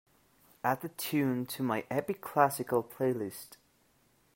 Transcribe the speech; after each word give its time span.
Add 0.63 0.81
the 0.81 0.89
tune 0.89 1.45
to 1.45 1.61
my 1.61 1.85
Epic 1.91 2.21
Classical 2.21 2.81
playlist. 2.83 3.57